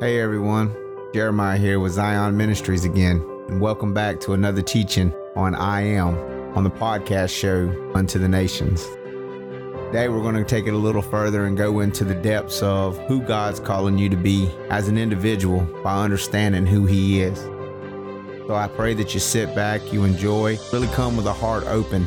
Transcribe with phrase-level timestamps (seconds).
[0.00, 0.76] Hey everyone,
[1.12, 3.16] Jeremiah here with Zion Ministries again,
[3.48, 6.16] and welcome back to another teaching on I Am
[6.56, 8.84] on the podcast show Unto the Nations.
[9.86, 12.96] Today we're going to take it a little further and go into the depths of
[13.08, 17.40] who God's calling you to be as an individual by understanding who He is.
[18.46, 22.06] So I pray that you sit back, you enjoy, really come with a heart open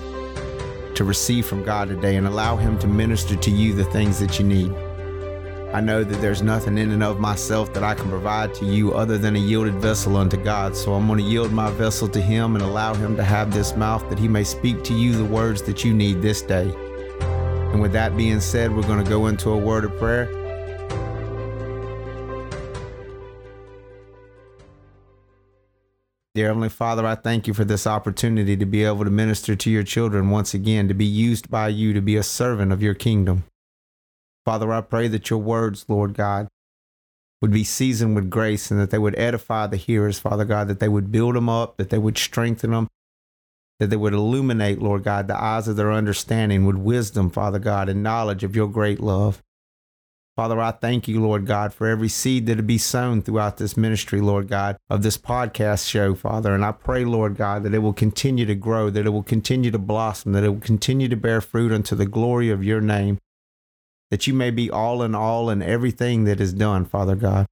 [0.95, 4.39] to receive from God today and allow Him to minister to you the things that
[4.39, 4.73] you need.
[5.73, 8.93] I know that there's nothing in and of myself that I can provide to you
[8.93, 10.75] other than a yielded vessel unto God.
[10.75, 13.73] So I'm going to yield my vessel to Him and allow Him to have this
[13.77, 16.69] mouth that He may speak to you the words that you need this day.
[17.71, 20.25] And with that being said, we're going to go into a word of prayer.
[26.35, 29.71] Dear Heavenly Father, I thank you for this opportunity to be able to minister to
[29.71, 32.93] your children once again, to be used by you to be a servant of your
[32.93, 33.45] kingdom.
[34.45, 36.47] Father, I pray that your words, Lord God,
[37.41, 40.79] would be seasoned with grace and that they would edify the hearers, Father God, that
[40.79, 42.87] they would build them up, that they would strengthen them,
[43.79, 47.89] that they would illuminate, Lord God, the eyes of their understanding with wisdom, Father God,
[47.89, 49.41] and knowledge of your great love.
[50.35, 53.75] Father, I thank you, Lord God, for every seed that would be sown throughout this
[53.75, 56.55] ministry, Lord God, of this podcast show, Father.
[56.55, 59.71] And I pray, Lord God, that it will continue to grow, that it will continue
[59.71, 63.19] to blossom, that it will continue to bear fruit unto the glory of your name
[64.11, 67.47] that you may be all in all in everything that is done, Father God.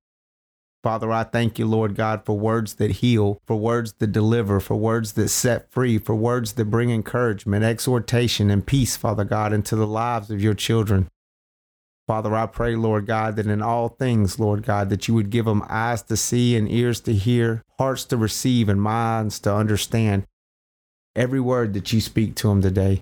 [0.84, 4.76] Father, I thank you, Lord God, for words that heal, for words that deliver, for
[4.76, 9.76] words that set free, for words that bring encouragement, exhortation, and peace, Father God, into
[9.76, 11.10] the lives of your children.
[12.08, 15.46] Father, I pray, Lord God, that in all things, Lord God, that you would give
[15.46, 20.26] them eyes to see and ears to hear, hearts to receive, and minds to understand
[21.16, 23.02] every word that you speak to them today.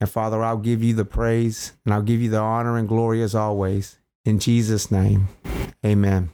[0.00, 3.22] And Father, I'll give you the praise and I'll give you the honor and glory
[3.22, 3.98] as always.
[4.24, 5.28] In Jesus' name,
[5.84, 6.30] amen.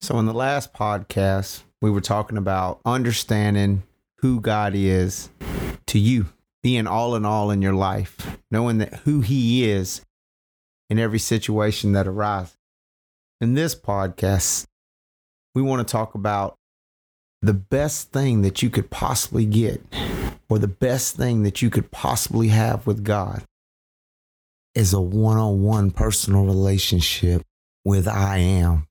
[0.00, 3.82] So, in the last podcast, we were talking about understanding
[4.18, 5.30] who God is
[5.86, 6.26] to you,
[6.62, 10.02] being all in all in your life, knowing that who He is
[10.88, 12.56] in every situation that arises.
[13.40, 14.66] In this podcast,
[15.54, 16.54] we want to talk about
[17.42, 19.82] the best thing that you could possibly get
[20.48, 23.44] or the best thing that you could possibly have with God
[24.74, 27.42] is a one on one personal relationship
[27.84, 28.86] with I am,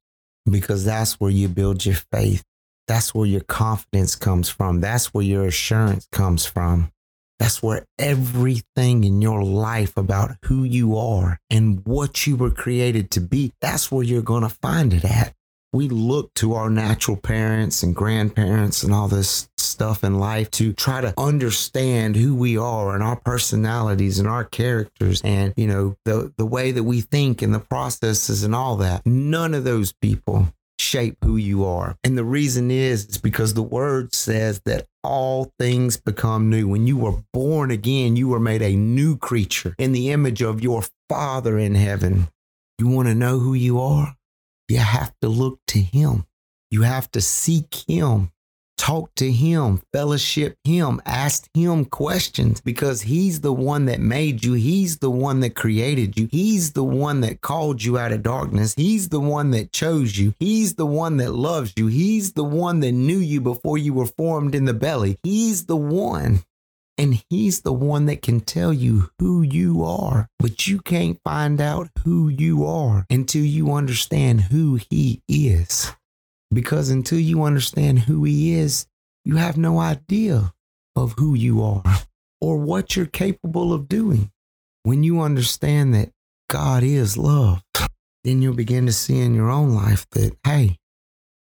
[0.50, 2.44] because that's where you build your faith.
[2.88, 4.82] That's where your confidence comes from.
[4.82, 6.92] That's where your assurance comes from.
[7.40, 13.12] That's where everything in your life about who you are and what you were created
[13.12, 15.34] to be, that's where you're going to find it at
[15.76, 20.72] we look to our natural parents and grandparents and all this stuff in life to
[20.72, 25.98] try to understand who we are and our personalities and our characters and you know
[26.06, 29.06] the the way that we think and the processes and all that.
[29.06, 30.48] None of those people
[30.80, 31.98] shape who you are.
[32.06, 36.70] And the reason is is because the word says that all things become new.
[36.70, 40.64] When you were born again you were made a new creature in the image of
[40.64, 42.30] your father in heaven.
[42.80, 44.16] You want to know who you are
[44.70, 46.26] you have to look to Him.
[46.72, 48.32] You have to seek Him,
[48.78, 54.54] talk to Him, fellowship Him, ask Him questions because He's the one that made you.
[54.54, 56.28] He's the one that created you.
[56.32, 58.74] He's the one that called you out of darkness.
[58.76, 60.34] He's the one that chose you.
[60.40, 61.88] He's the one that loves you.
[61.88, 65.18] He's the one that knew you before you were formed in the belly.
[65.24, 66.44] He's the one
[66.98, 70.30] and he's the one that can tell you who you are.
[70.40, 75.92] But you can't find out who you are until you understand who he is.
[76.54, 78.88] Because until you understand who he is,
[79.26, 80.54] you have no idea
[80.96, 81.84] of who you are
[82.40, 84.32] or what you're capable of doing.
[84.84, 86.12] When you understand that
[86.48, 87.64] God is love,
[88.24, 90.78] then you'll begin to see in your own life that, hey,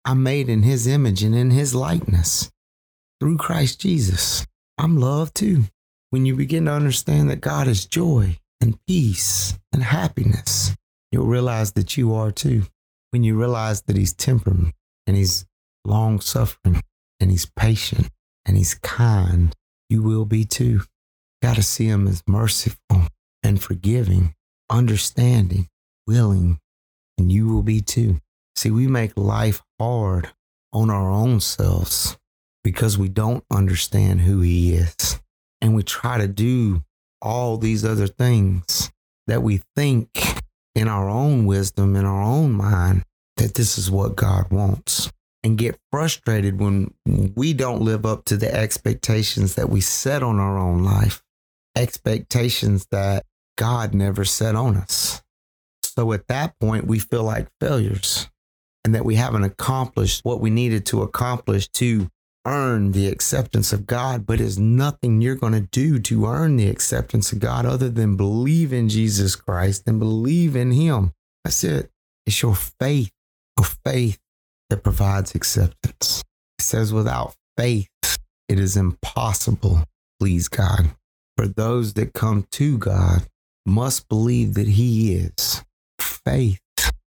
[0.05, 2.51] I'm made in his image and in his likeness
[3.21, 4.47] through Christ Jesus.
[4.83, 5.67] I'm love too.
[6.11, 10.75] When you begin to understand that God is joy and peace and happiness,
[11.13, 12.65] you'll realize that you are too.
[13.13, 14.75] When you realize that He's temperate
[15.07, 15.47] and He's
[15.85, 16.83] long suffering
[17.21, 18.09] and He's patient
[18.45, 19.55] and He's kind,
[19.89, 20.81] you will be too.
[21.43, 23.07] Got to see Him as merciful
[23.45, 24.35] and forgiving,
[24.69, 25.69] understanding,
[26.09, 26.59] willing,
[27.17, 28.19] and you will be too.
[28.57, 30.31] See, we make life hard
[30.73, 32.17] on our own selves
[32.65, 35.21] because we don't understand who He is.
[35.61, 36.83] And we try to do
[37.21, 38.91] all these other things
[39.27, 40.41] that we think
[40.75, 43.05] in our own wisdom, in our own mind,
[43.37, 45.11] that this is what God wants.
[45.45, 50.39] And get frustrated when we don't live up to the expectations that we set on
[50.39, 51.21] our own life,
[51.77, 53.25] expectations that
[53.59, 55.21] God never set on us.
[55.83, 58.31] So at that point, we feel like failures
[58.85, 62.09] and that we haven't accomplished what we needed to accomplish to
[62.47, 64.27] earn the acceptance of God.
[64.27, 68.17] But there's nothing you're going to do to earn the acceptance of God other than
[68.17, 71.13] believe in Jesus Christ and believe in Him.
[71.45, 71.91] That's it.
[72.27, 73.11] It's your faith,
[73.59, 74.19] your faith
[74.71, 76.23] that provides acceptance.
[76.59, 77.89] It says, without faith,
[78.49, 79.87] it is impossible to
[80.21, 80.91] please God.
[81.37, 83.27] For those that come to God
[83.67, 85.65] must believe that He is.
[85.99, 86.61] Faith,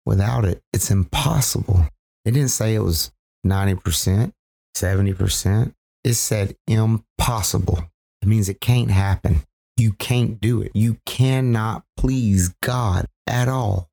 [0.05, 1.87] without it, it's impossible.
[2.25, 3.13] It didn't say it was
[3.47, 4.33] 90%,
[4.77, 5.73] 70%.
[6.05, 7.91] It said impossible.
[8.23, 9.43] It means it can't happen.
[9.77, 10.73] You can't do it.
[10.75, 13.91] You cannot please God at all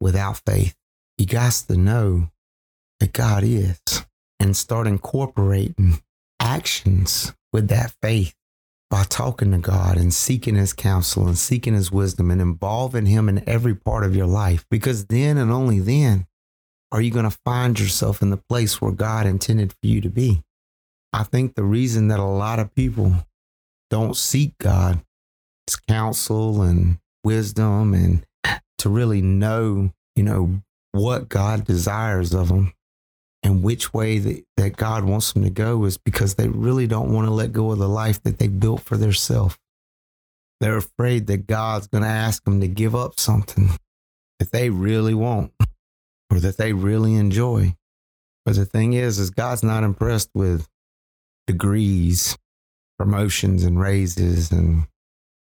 [0.00, 0.74] without faith.
[1.18, 2.30] You got to know
[2.98, 3.80] that God is
[4.38, 6.02] and start incorporating
[6.40, 8.34] actions with that faith
[8.90, 13.28] by talking to God and seeking his counsel and seeking his wisdom and involving him
[13.28, 14.64] in every part of your life.
[14.70, 16.26] Because then and only then
[16.92, 20.10] are you going to find yourself in the place where God intended for you to
[20.10, 20.42] be.
[21.12, 23.14] I think the reason that a lot of people
[23.90, 25.00] don't seek God
[25.68, 28.24] is counsel and wisdom and
[28.78, 32.72] to really know, you know, what God desires of them
[33.42, 37.12] and which way that, that God wants them to go is because they really don't
[37.12, 39.56] want to let go of the life that they built for themselves.
[40.60, 43.70] They're afraid that God's going to ask them to give up something
[44.38, 45.52] that they really want
[46.30, 47.74] or that they really enjoy.
[48.44, 50.68] But the thing is, is God's not impressed with
[51.46, 52.36] degrees,
[52.98, 54.86] promotions and raises and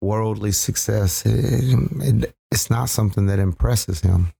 [0.02, 1.26] worldly success.
[1.26, 4.32] It, it, it's not something that impresses him.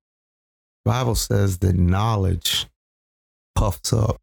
[0.86, 2.68] The Bible says that knowledge
[3.56, 4.18] puffs up,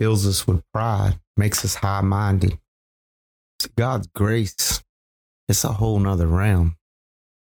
[0.00, 2.58] fills us with pride, makes us high minded.
[3.76, 4.82] God's grace,
[5.48, 6.76] it's a whole nother realm.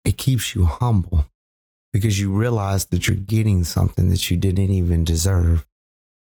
[0.05, 1.27] It keeps you humble
[1.93, 5.67] because you realize that you're getting something that you didn't even deserve.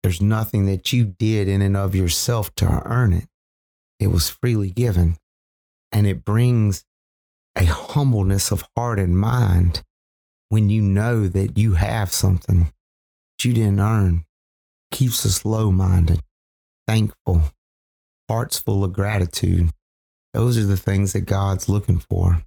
[0.03, 3.27] There's nothing that you did in and of yourself to earn it.
[3.99, 5.17] It was freely given.
[5.91, 6.85] And it brings
[7.55, 9.83] a humbleness of heart and mind
[10.47, 14.25] when you know that you have something that you didn't earn
[14.91, 16.21] keeps us low minded,
[16.87, 17.43] thankful,
[18.29, 19.69] hearts full of gratitude.
[20.33, 22.43] Those are the things that God's looking for.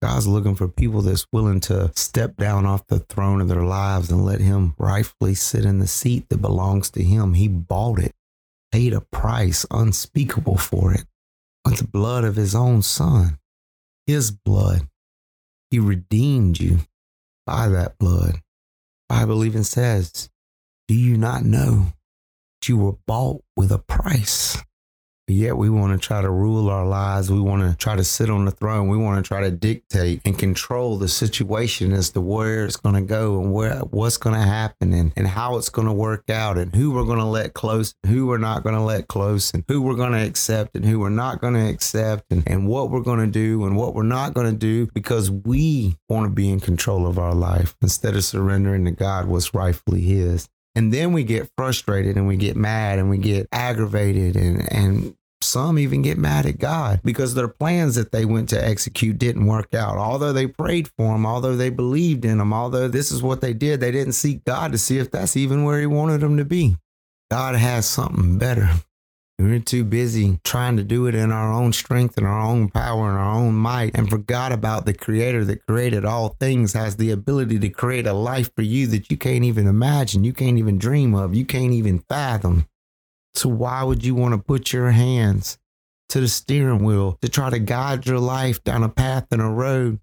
[0.00, 4.10] God's looking for people that's willing to step down off the throne of their lives
[4.10, 7.34] and let Him rightfully sit in the seat that belongs to Him.
[7.34, 8.14] He bought it,
[8.70, 11.04] paid a price unspeakable for it
[11.64, 13.38] with the blood of His own Son,
[14.06, 14.88] His blood.
[15.70, 16.78] He redeemed you
[17.44, 18.40] by that blood.
[19.08, 20.30] Bible even says
[20.88, 21.92] do you not know
[22.60, 24.56] that you were bought with a price?
[25.28, 27.30] But yet we want to try to rule our lives.
[27.30, 28.88] We want to try to sit on the throne.
[28.88, 32.94] We want to try to dictate and control the situation as to where it's going
[32.94, 36.30] to go and where what's going to happen and, and how it's going to work
[36.30, 39.52] out and who we're going to let close who we're not going to let close
[39.52, 42.66] and who we're going to accept and who we're not going to accept and, and
[42.66, 46.24] what we're going to do and what we're not going to do because we want
[46.24, 50.48] to be in control of our life instead of surrendering to God what's rightfully his.
[50.74, 55.14] And then we get frustrated and we get mad and we get aggravated and, and
[55.42, 59.46] some even get mad at God because their plans that they went to execute didn't
[59.46, 59.96] work out.
[59.96, 63.52] Although they prayed for them, although they believed in them, although this is what they
[63.52, 66.44] did, they didn't seek God to see if that's even where He wanted them to
[66.44, 66.76] be.
[67.30, 68.70] God has something better.
[69.40, 73.08] We're too busy trying to do it in our own strength and our own power
[73.08, 77.12] and our own might and forgot about the creator that created all things has the
[77.12, 80.76] ability to create a life for you that you can't even imagine, you can't even
[80.76, 82.66] dream of, you can't even fathom.
[83.38, 85.58] So why would you want to put your hands
[86.08, 89.46] to the steering wheel to try to guide your life down a path and a
[89.46, 90.00] road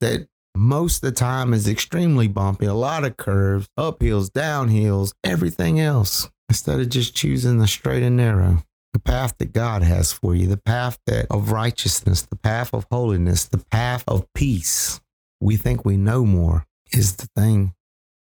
[0.00, 0.26] that
[0.56, 6.30] most of the time is extremely bumpy, a lot of curves, uphills, downhills, everything else,
[6.48, 8.62] instead of just choosing the straight and narrow?
[8.94, 12.86] the path that God has for you, the path that of righteousness, the path of
[12.90, 15.00] holiness, the path of peace.
[15.40, 17.74] We think we know more is the thing.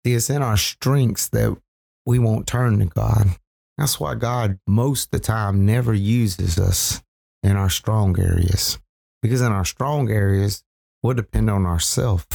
[0.03, 1.57] It's in our strengths that
[2.05, 3.37] we won't turn to God.
[3.79, 7.01] That's why God, most the time, never uses us
[7.41, 8.77] in our strong areas.
[9.21, 10.63] Because in our strong areas,
[11.01, 12.25] we'll depend on ourselves.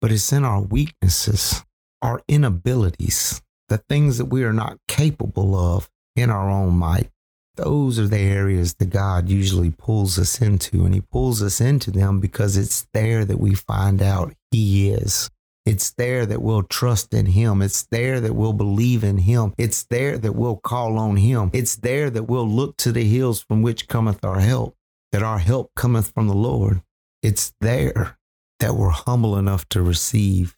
[0.00, 1.64] But it's in our weaknesses,
[2.02, 7.08] our inabilities, the things that we are not capable of in our own might
[7.56, 10.84] those are the areas that God usually pulls us into.
[10.84, 15.30] And He pulls us into them because it's there that we find out He is.
[15.64, 17.62] It's there that we'll trust in Him.
[17.62, 19.54] It's there that we'll believe in Him.
[19.56, 21.50] It's there that we'll call on Him.
[21.52, 24.74] It's there that we'll look to the hills from which cometh our help,
[25.12, 26.82] that our help cometh from the Lord.
[27.22, 28.18] It's there
[28.58, 30.54] that we're humble enough to receive.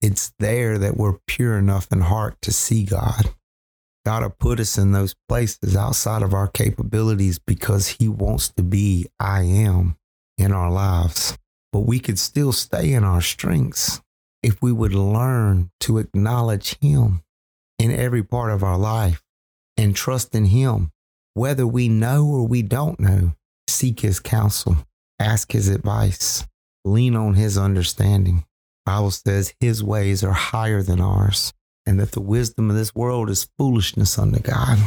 [0.00, 3.34] It's there that we're pure enough in heart to see God.
[4.06, 8.62] God will put us in those places outside of our capabilities because He wants to
[8.62, 9.96] be I am
[10.38, 11.36] in our lives.
[11.72, 14.00] But we could still stay in our strengths
[14.46, 17.20] if we would learn to acknowledge Him
[17.80, 19.20] in every part of our life
[19.76, 20.92] and trust in Him.
[21.34, 23.32] Whether we know or we don't know,
[23.68, 24.76] seek His counsel,
[25.18, 26.46] ask His advice,
[26.84, 28.44] lean on His understanding.
[28.84, 31.52] Bible says His ways are higher than ours,
[31.84, 34.78] and that the wisdom of this world is foolishness unto God.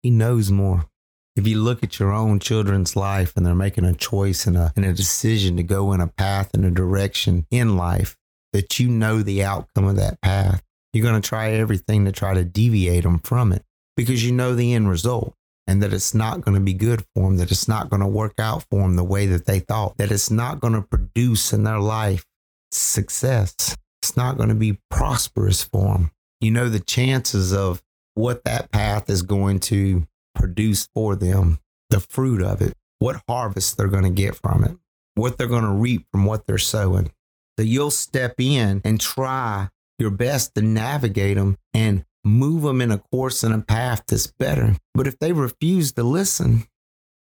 [0.00, 0.86] He knows more.
[1.34, 4.72] If you look at your own children's life and they're making a choice and a,
[4.76, 8.16] and a decision to go in a path and a direction in life,
[8.52, 10.62] that you know the outcome of that path,
[10.92, 13.62] you're going to try everything to try to deviate them from it
[13.96, 15.34] because you know the end result
[15.66, 18.06] and that it's not going to be good for them, that it's not going to
[18.06, 21.52] work out for them the way that they thought, that it's not going to produce
[21.52, 22.24] in their life
[22.72, 23.76] success.
[24.02, 26.10] It's not going to be prosperous for them.
[26.40, 27.82] You know the chances of
[28.14, 31.58] what that path is going to produce for them,
[31.90, 34.76] the fruit of it, what harvest they're going to get from it,
[35.16, 37.12] what they're going to reap from what they're sowing.
[37.58, 42.92] So you'll step in and try your best to navigate them and move them in
[42.92, 44.76] a course and a path that's better.
[44.94, 46.68] But if they refuse to listen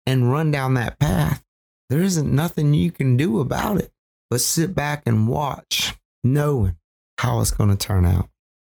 [0.05, 1.41] and run down that path,
[1.89, 3.93] there isn't nothing you can do about it
[4.29, 6.75] but sit back and watch, knowing
[7.19, 8.27] how it's going to turn out.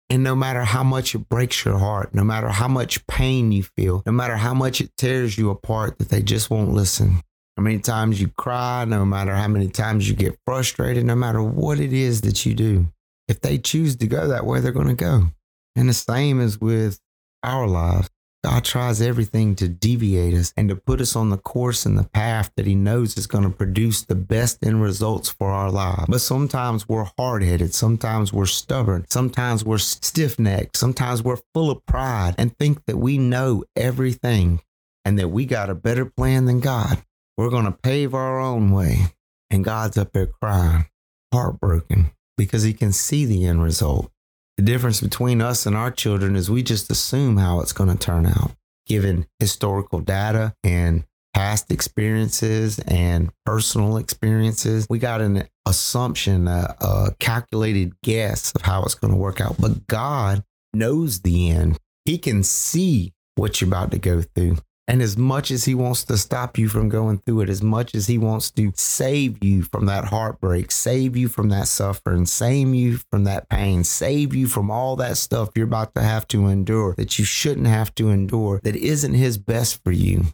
[0.09, 3.65] And no matter how much it breaks your heart, no matter how much pain you
[3.65, 7.21] feel, no matter how much it tears you apart, that they just won't listen.
[7.59, 11.43] How many times you cry, no matter how many times you get frustrated, no matter
[11.43, 12.87] what it is that you do,
[13.27, 15.31] if they choose to go that way, they're going to go.
[15.75, 17.01] And the same is with
[17.43, 18.11] our lives.
[18.45, 22.05] God tries everything to deviate us and to put us on the course and the
[22.05, 26.05] path that He knows is going to produce the best end results for our lives.
[26.09, 27.75] But sometimes we're hard headed.
[27.75, 29.05] Sometimes we're stubborn.
[29.11, 30.77] Sometimes we're stiff necked.
[30.77, 34.61] Sometimes we're full of pride and think that we know everything
[35.05, 37.03] and that we got a better plan than God.
[37.39, 39.15] We're going to pave our own way.
[39.49, 40.87] And God's up there crying,
[41.33, 44.11] heartbroken, because He can see the end result.
[44.57, 47.97] The difference between us and our children is we just assume how it's going to
[47.97, 54.89] turn out, given historical data and past experiences and personal experiences.
[54.91, 59.55] We got an assumption, a, a calculated guess of how it's going to work out.
[59.61, 60.43] But God
[60.75, 61.79] knows the end.
[62.05, 64.57] He can see what you're about to go through.
[64.89, 67.95] And as much as he wants to stop you from going through it, as much
[67.95, 72.75] as he wants to save you from that heartbreak, save you from that suffering, save
[72.75, 76.47] you from that pain, save you from all that stuff you're about to have to
[76.47, 80.25] endure that you shouldn't have to endure, that isn't his best for you,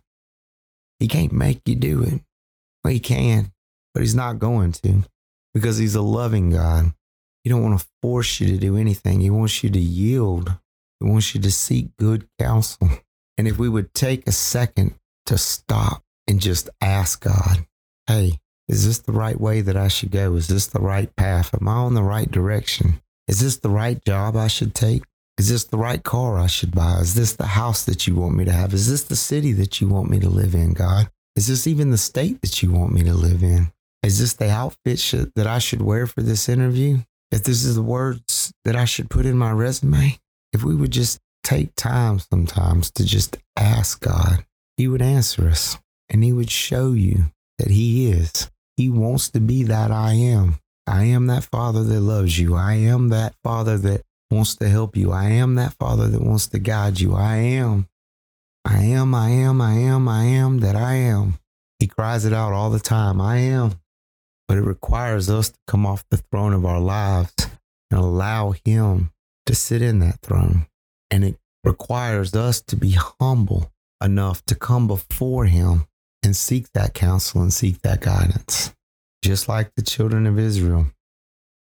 [1.00, 2.20] he can't make you do it.
[2.84, 3.50] Well, he can,
[3.92, 5.02] but he's not going to
[5.52, 6.92] because he's a loving God.
[7.42, 9.20] He don't want to force you to do anything.
[9.20, 10.54] He wants you to yield.
[11.00, 12.88] He wants you to seek good counsel.
[13.36, 14.94] And if we would take a second
[15.26, 17.66] to stop and just ask God,
[18.06, 20.34] hey, is this the right way that I should go?
[20.34, 21.54] Is this the right path?
[21.54, 23.00] Am I on the right direction?
[23.28, 25.02] Is this the right job I should take?
[25.38, 26.98] Is this the right car I should buy?
[27.00, 28.72] Is this the house that you want me to have?
[28.72, 31.10] Is this the city that you want me to live in, God?
[31.34, 33.72] Is this even the state that you want me to live in?
[34.04, 35.00] Is this the outfit
[35.34, 36.98] that I should wear for this interview?
[37.32, 40.18] If this is the words that I should put in my resume?
[40.52, 44.44] If we would just take time sometimes to just ask God,
[44.76, 47.26] He would answer us and He would show you
[47.58, 48.50] that He is.
[48.76, 50.56] He wants to be that I am.
[50.86, 52.56] I am that Father that loves you.
[52.56, 55.12] I am that Father that wants to help you.
[55.12, 57.14] I am that Father that wants to guide you.
[57.14, 57.88] I am.
[58.64, 61.38] I am, I am, I am, I am that I am.
[61.78, 63.20] He cries it out all the time.
[63.20, 63.78] I am.
[64.48, 67.34] But it requires us to come off the throne of our lives
[67.90, 69.10] and allow Him
[69.46, 70.66] to sit in that throne.
[71.14, 73.70] And it requires us to be humble
[74.02, 75.86] enough to come before Him
[76.24, 78.74] and seek that counsel and seek that guidance.
[79.22, 80.88] Just like the children of Israel,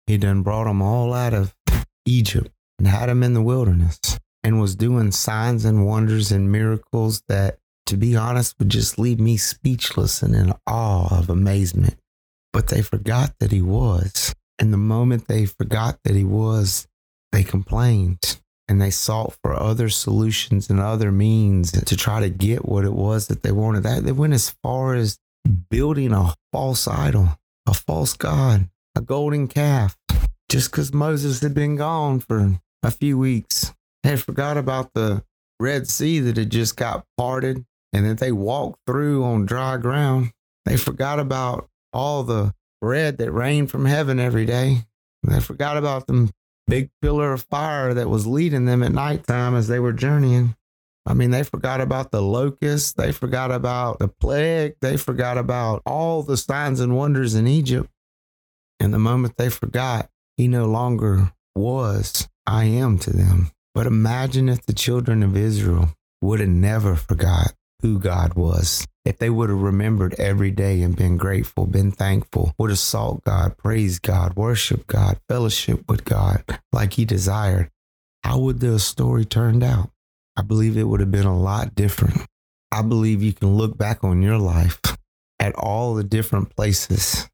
[0.08, 1.54] He done brought them all out of
[2.08, 2.50] Egypt
[2.80, 4.00] and had them in the wilderness
[4.44, 9.20] and was doing signs and wonders and miracles that, to be honest, would just leave
[9.20, 12.00] me speechless and in awe of amazement.
[12.52, 14.34] But they forgot that He was.
[14.58, 16.88] And the moment they forgot that He was,
[17.32, 22.66] they complained and they sought for other solutions and other means to try to get
[22.66, 23.84] what it was that they wanted.
[23.84, 25.20] That they went as far as
[25.70, 29.98] building a false idol, a false god, a golden calf,
[30.50, 33.74] just because Moses had been gone for a few weeks.
[34.04, 35.24] They had forgot about the
[35.60, 40.32] Red Sea that had just got parted and that they walked through on dry ground.
[40.66, 44.86] They forgot about all the bread that rained from heaven every day.
[45.24, 46.32] They forgot about the
[46.68, 50.56] big pillar of fire that was leading them at nighttime as they were journeying.
[51.06, 52.94] I mean, they forgot about the locusts.
[52.94, 54.76] They forgot about the plague.
[54.82, 57.90] They forgot about all the signs and wonders in Egypt.
[58.80, 63.52] And the moment they forgot, he no longer was I am to them.
[63.74, 65.90] But imagine if the children of Israel
[66.22, 68.88] would have never forgot who God was.
[69.06, 73.24] If they would have remembered every day and been grateful, been thankful, would have sought
[73.24, 76.44] God, praised God, worshiped God, fellowship with God
[76.74, 77.70] like He desired,
[78.24, 79.92] how would the story turned out?
[80.36, 82.26] I believe it would have been a lot different.
[82.72, 84.82] I believe you can look back on your life
[85.40, 87.30] at all the different places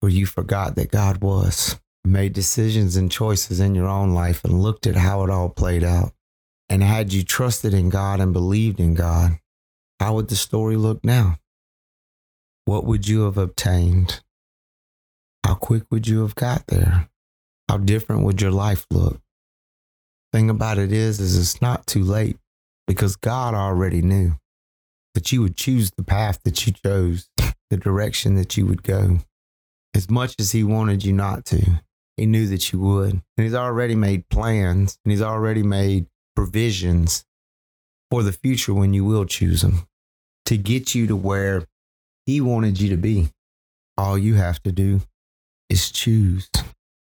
[0.00, 4.62] where you forgot that God was, made decisions and choices in your own life, and
[4.62, 6.12] looked at how it all played out.
[6.68, 9.38] And had you trusted in God and believed in God,
[10.00, 11.38] how would the story look now?
[12.64, 14.22] What would you have obtained?
[15.44, 17.10] How quick would you have got there?
[17.68, 19.20] How different would your life look?
[20.32, 22.38] Thing about it is, is it's not too late
[22.86, 24.36] because God already knew
[25.14, 27.28] that you would choose the path that you chose,
[27.68, 29.18] the direction that you would go.
[29.94, 31.82] As much as He wanted you not to,
[32.16, 33.12] He knew that you would.
[33.12, 37.26] And He's already made plans and He's already made provisions
[38.10, 39.86] for the future when you will choose Him
[40.50, 41.62] to get you to where
[42.26, 43.28] He wanted you to be.
[43.96, 45.00] All you have to do
[45.68, 46.50] is choose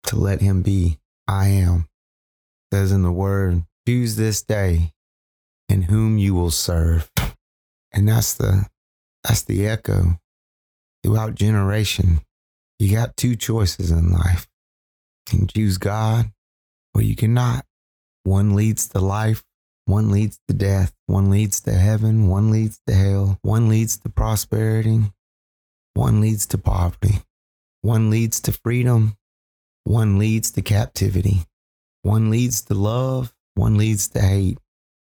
[0.04, 0.98] to let Him be.
[1.26, 1.88] I am.
[2.70, 4.92] Says in the Word, choose this day
[5.70, 7.10] in whom you will serve.
[7.90, 8.66] And that's the
[9.24, 10.18] that's the echo
[11.02, 12.20] throughout generation.
[12.78, 14.46] You got two choices in life.
[15.30, 16.32] You can choose God
[16.94, 17.64] or you cannot.
[18.24, 19.42] One leads to life,
[19.86, 24.08] one leads to death, one leads to heaven, one leads to hell, one leads to
[24.08, 25.12] prosperity,
[25.94, 27.23] one leads to poverty,
[27.80, 29.16] one leads to freedom,
[29.84, 31.45] one leads to captivity,
[32.02, 34.58] one leads to love, one leads to hate,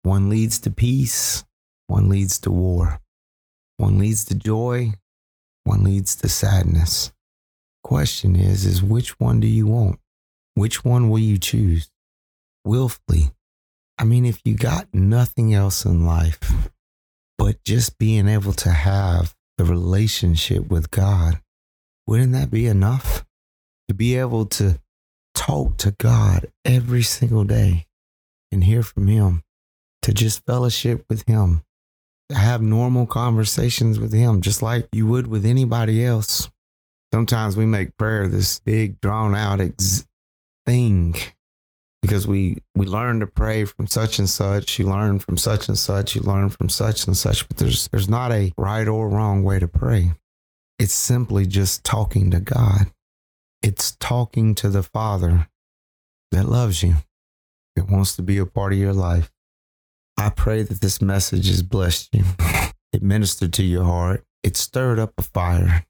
[0.02, 1.44] one leads to peace,
[1.86, 3.00] one leads to war,
[3.76, 4.92] one leads to joy,
[5.64, 7.12] one leads to sadness.
[7.82, 9.98] Question is, is which one do you want?
[10.54, 11.90] Which one will you choose?
[12.64, 13.30] willfully.
[13.98, 16.70] I mean, if you got nothing else in life
[17.38, 21.40] but just being able to have the relationship with God,
[22.06, 23.24] wouldn't that be enough?
[23.88, 24.80] To be able to
[25.34, 27.86] talk to God every single day
[28.50, 29.42] and hear from Him,
[30.02, 31.62] to just fellowship with Him,
[32.30, 36.50] to have normal conversations with Him, just like you would with anybody else.
[37.12, 40.06] Sometimes we make prayer this big, drawn out ex-
[40.66, 41.14] thing
[42.04, 45.78] because we we learn to pray from such and such you learn from such and
[45.78, 49.42] such you learn from such and such but there's there's not a right or wrong
[49.42, 50.12] way to pray.
[50.78, 52.90] It's simply just talking to god.
[53.62, 55.48] It's talking to the father
[56.30, 56.96] that loves you
[57.76, 59.32] that wants to be a part of your life.
[60.18, 62.24] I pray that this message has blessed you.
[62.92, 64.24] It ministered to your heart.
[64.42, 65.86] It stirred up a fire.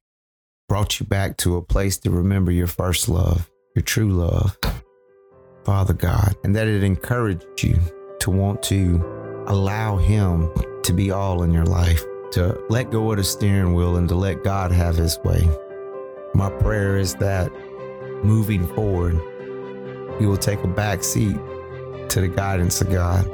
[0.68, 4.56] Brought you back to a place to remember your first love your true love
[5.64, 7.78] Father God, and that it encouraged you
[8.20, 10.50] to want to allow Him
[10.82, 14.14] to be all in your life, to let go of the steering wheel and to
[14.14, 15.48] let God have His way.
[16.34, 17.50] My prayer is that
[18.24, 19.14] moving forward,
[20.20, 21.36] you will take a back seat
[22.10, 23.24] to the guidance of God.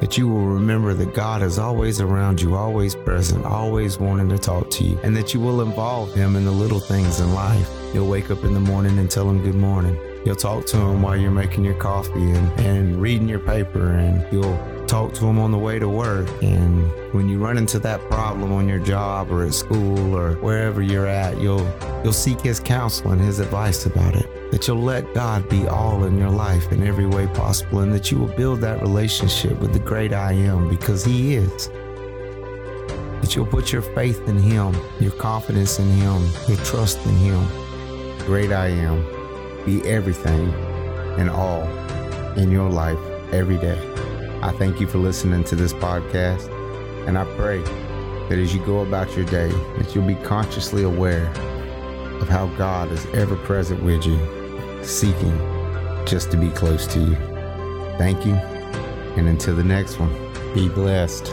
[0.00, 4.38] That you will remember that God is always around you, always present, always wanting to
[4.38, 7.70] talk to you, and that you will involve Him in the little things in life.
[7.94, 9.96] You'll wake up in the morning and tell Him good morning.
[10.24, 14.24] You'll talk to them while you're making your coffee and, and reading your paper, and
[14.32, 14.56] you'll
[14.86, 16.28] talk to them on the way to work.
[16.42, 20.80] And when you run into that problem on your job or at school or wherever
[20.80, 21.66] you're at, you'll
[22.04, 24.52] you'll seek his counsel and his advice about it.
[24.52, 28.12] That you'll let God be all in your life in every way possible, and that
[28.12, 31.68] you will build that relationship with the great I am because he is.
[33.22, 37.44] That you'll put your faith in him, your confidence in him, your trust in him.
[38.26, 39.21] Great I am
[39.64, 40.52] be everything
[41.18, 41.62] and all
[42.36, 42.98] in your life
[43.32, 43.78] every day.
[44.42, 46.48] I thank you for listening to this podcast,
[47.06, 47.60] and I pray
[48.28, 51.26] that as you go about your day, that you'll be consciously aware
[52.20, 54.18] of how God is ever present with you,
[54.84, 55.36] seeking
[56.06, 57.14] just to be close to you.
[57.98, 58.34] Thank you,
[59.16, 60.12] and until the next one,
[60.54, 61.32] be blessed.